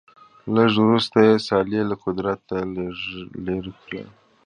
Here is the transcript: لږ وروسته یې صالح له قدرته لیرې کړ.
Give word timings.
لږ 0.55 0.71
وروسته 0.85 1.17
یې 1.27 1.35
صالح 1.47 1.81
له 1.89 1.95
قدرته 2.03 2.55
لیرې 3.45 3.73
کړ. 3.83 3.93